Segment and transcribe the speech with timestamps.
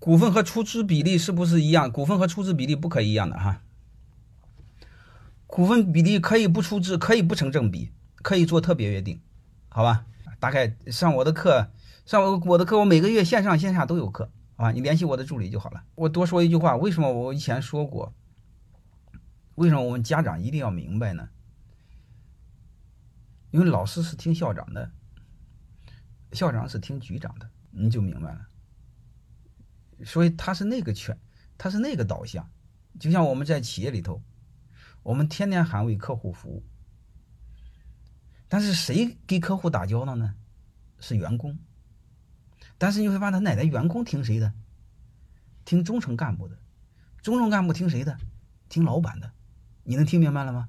[0.00, 1.92] 股份和出资比例是不是一样？
[1.92, 3.62] 股份和出资比例不可以一样的哈。
[5.46, 9.20] 股份比例可以不出资，可以不成正比，可以做特别约定，
[9.68, 10.06] 好吧？
[10.38, 11.70] 大概上我的课，
[12.06, 15.84] 上我我的课，我每个月线上线下都有课，啊，你联系我的助理就好了。
[15.96, 18.14] 我多说一句话，为什么我以前说过？
[19.56, 21.28] 为什么我们家长一定要明白呢？
[23.50, 24.90] 因为老师是听校长的，
[26.32, 28.46] 校长是听局长的，你就明白了。
[30.04, 31.18] 所以他是那个圈，
[31.58, 32.50] 他是那个导向。
[32.98, 34.22] 就像我们在企业里头，
[35.02, 36.64] 我们天天喊为客户服务，
[38.48, 40.34] 但是谁给客户打交道呢？
[40.98, 41.58] 是员工。
[42.76, 44.52] 但是你会发现他，奶奶员工听谁的？
[45.64, 46.58] 听中层干部的。
[47.22, 48.18] 中层干部听谁的？
[48.68, 49.32] 听老板的。
[49.84, 50.68] 你能听明白了吗？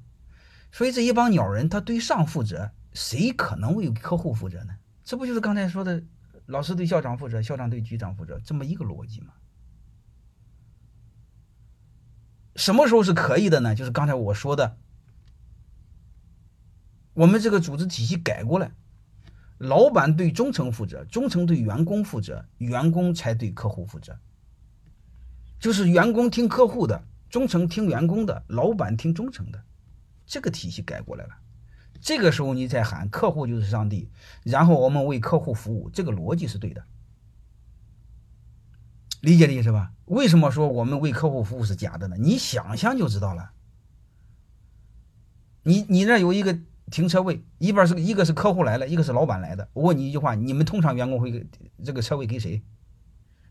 [0.72, 4.76] 所以这一帮鸟人，他对上负责，谁可能为客户负责呢？
[5.04, 6.04] 这不就是刚才说的，
[6.52, 9.34] 老师对校长负责，校长对局长负责，这么一个逻辑吗？
[12.58, 13.74] 什么时候是可以的呢？
[13.74, 14.78] 就是刚才我说的，
[17.14, 18.74] 我们这个组织体系改过来，
[19.58, 24.20] 老板对中层负责，中层对员工负责，员工才对客户负责，
[25.58, 27.02] 就是员工听客户的。
[27.30, 29.64] 中层听员工的，老板听中层的，
[30.26, 31.41] 这个体系改过来了。
[32.02, 34.10] 这个时候你再喊客户就是上帝，
[34.44, 36.84] 然后我们为客户服务，这个逻辑是对的，
[39.22, 39.94] 理解的意思吧？
[40.06, 42.16] 为什么说我们为客户服务是假的呢？
[42.18, 43.52] 你想想就知道了。
[45.64, 49.70] 你你那有一个停车位，一边是一个是客户来了，一个是老板来的。
[49.74, 51.48] 我问你一句话：你们通常员工会给
[51.84, 52.62] 这个车位给谁？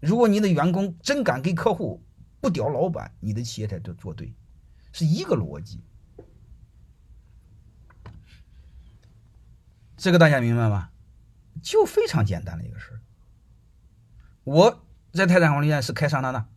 [0.01, 2.03] 如果你的员工真敢给客户。
[2.43, 4.33] 不屌老板，你的企业才做做对，
[4.93, 5.85] 是一个逻辑。
[10.01, 10.89] 这个大家明白吗？
[11.63, 13.01] 就非常简单的一个事儿。
[14.45, 16.49] 我在泰山管理学院是开桑塔纳，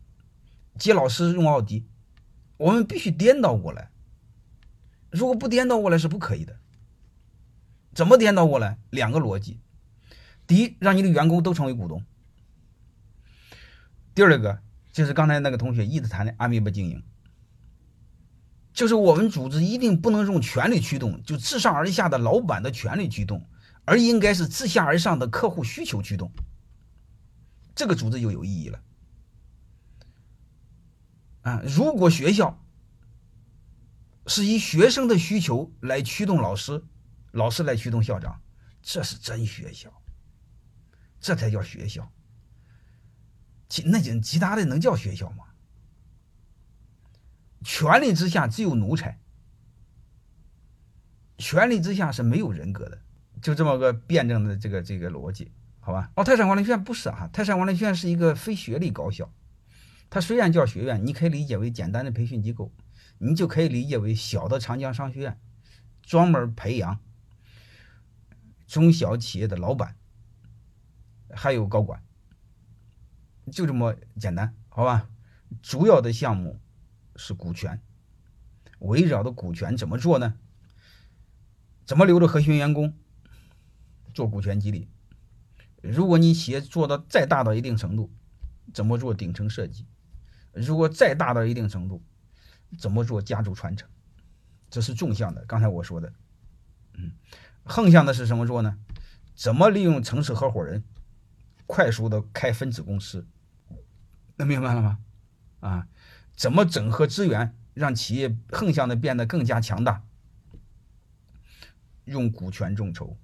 [0.80, 1.86] 接老师用奥迪，
[2.56, 3.92] 我们必须颠倒过来。
[5.12, 6.58] 如果不颠倒过来是不可以的。
[7.94, 8.80] 怎么颠倒过来？
[8.90, 9.60] 两个逻辑：
[10.48, 12.00] 第一，让你的员工都成为股东；
[14.16, 14.60] 第二个。
[14.94, 17.04] 就是刚才那个同学一直谈的阿米巴经营，
[18.74, 23.48] 就是我们组织一定不能用权力驱动，就自上而下的老板的权力驱动，
[23.86, 26.32] 而应该是自下而上的客户需求驱动，
[27.76, 28.82] 这个组织就有意义了。
[31.44, 32.66] 啊，如果学校
[34.26, 36.84] 是以学生的需求来驱动老师，
[37.32, 38.42] 老师来驱动校长，
[38.82, 39.94] 这是真学校，
[41.20, 42.12] 这才叫学校。
[43.70, 45.46] 其那就其他的能叫学校吗？
[47.64, 49.20] 权力之下只有奴才，
[51.38, 53.02] 权力之下是没有人格的，
[53.42, 56.12] 就这么个辩证的这个这个逻辑，好吧？
[56.16, 59.32] 哦，泰山管理学院不是啊，泰山管理学院是一个非学历高校，
[60.10, 62.72] 它虽然叫学院，你可以理解为简单的培训机构，
[63.18, 65.40] 你就可以理解为小的长江商学院，
[66.02, 67.00] 专门培养
[68.68, 69.96] 中小企业的老板，
[71.32, 72.04] 还有高管。
[73.52, 75.10] 就这么简单，好吧？
[75.62, 76.60] 主要的项目
[77.16, 77.82] 是股权，
[78.80, 80.36] 围绕的股权怎么做呢？
[81.86, 82.94] 怎么留着核心员工
[84.14, 84.88] 做股权激励？
[85.82, 88.12] 如果你企业做到再大到一定程度，
[88.74, 89.86] 怎么做顶层设计？
[90.54, 92.04] 如果再大到一定程度，
[92.78, 93.90] 怎么做家族传承？
[94.70, 96.14] 这是纵向的，刚才我说的。
[96.94, 97.12] 嗯，
[97.64, 98.78] 横向的是什么做呢？
[99.36, 100.84] 怎么利用城市合伙人？
[101.66, 103.26] 快速的开分子公司，
[104.36, 105.00] 能明白了吗？
[105.60, 105.88] 啊，
[106.36, 110.04] 怎么整合资源，让企业横向的变得更加强大？
[112.06, 113.18] 用股权众筹，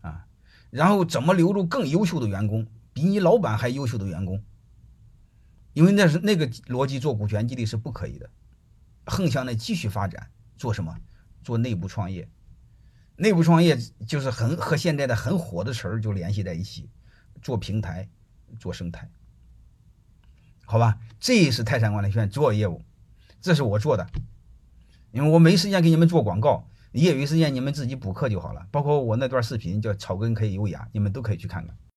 [0.00, 0.26] 啊，
[0.70, 4.42] 然后怎么留住更优秀的员工，比你老板还优秀的员工？
[5.74, 8.30] 因为那是那个逻辑做股权激励是不可以的，
[9.04, 10.98] 横向的继续发展，做什么？
[11.44, 12.28] 做内部创业。
[13.16, 13.76] 内部创业
[14.06, 16.88] 就是很和现在的很火的词儿就联系在一起，
[17.42, 18.08] 做平台，
[18.58, 19.10] 做生态，
[20.66, 20.98] 好吧？
[21.18, 22.82] 这是泰山管理学院主要业务，
[23.40, 24.06] 这是我做的，
[25.12, 28.66] 因为我没时间给你们做广告，业余时间你们自己补课就好了。
[28.70, 31.74] 包括我那段视频叫草根可以优雅，你们都可以去看看。